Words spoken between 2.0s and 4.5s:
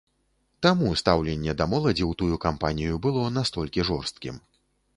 ў тую кампанію было настолькі жорсткім.